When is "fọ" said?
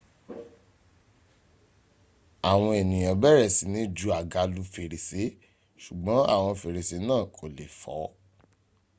7.81-7.95